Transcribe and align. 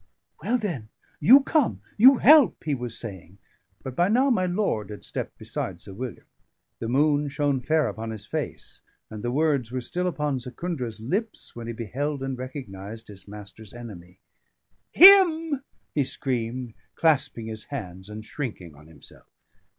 "Well, 0.41 0.57
then, 0.57 0.89
you 1.19 1.41
come, 1.43 1.81
you 1.95 2.17
help" 2.17 2.63
he 2.63 2.73
was 2.73 2.97
saying. 2.97 3.37
But 3.83 3.95
by 3.95 4.07
now 4.07 4.31
my 4.31 4.47
lord 4.47 4.89
had 4.89 5.05
stepped 5.05 5.37
beside 5.37 5.79
Sir 5.79 5.93
William; 5.93 6.25
the 6.79 6.87
moon 6.87 7.29
shone 7.29 7.61
fair 7.61 7.87
upon 7.87 8.09
his 8.09 8.25
face, 8.25 8.81
and 9.11 9.21
the 9.23 9.29
words 9.31 9.71
were 9.71 9.79
still 9.79 10.07
upon 10.07 10.39
Secundra's 10.39 10.99
lips, 10.99 11.55
when 11.55 11.67
he 11.67 11.73
beheld 11.73 12.23
and 12.23 12.35
recognised 12.35 13.09
his 13.09 13.27
master's 13.27 13.73
enemy. 13.75 14.17
"Him!" 14.89 15.61
he 15.93 16.03
screamed, 16.03 16.73
clasping 16.95 17.45
his 17.45 17.65
hands, 17.65 18.09
and 18.09 18.25
shrinking 18.25 18.73
on 18.73 18.87
himself. 18.87 19.27